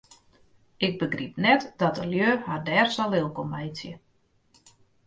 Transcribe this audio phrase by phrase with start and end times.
[0.77, 3.93] Ik begryp net dat de lju har dêr sa lilk om meitsje.